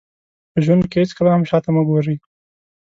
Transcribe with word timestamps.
په 0.51 0.59
ژوند 0.65 0.83
کې 0.89 0.97
هېڅکله 1.01 1.29
هم 1.33 1.43
شاته 1.49 1.69
مه 1.75 1.81
ګورئ. 1.87 2.17